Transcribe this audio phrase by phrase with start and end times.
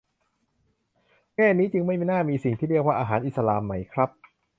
[1.35, 4.09] แง่นี้จึงไม่น่ามีสิ่งที่เรียกว่า "อาหารอิสลาม" ไหมครับ